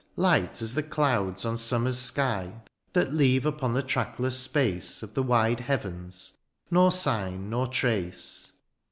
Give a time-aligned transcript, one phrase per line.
[0.15, 2.61] Light as the clouds on summer's sky.
[2.93, 6.39] That leave upon the trackless space Of the wide heavens,
[6.71, 8.51] nor sign, nor trace.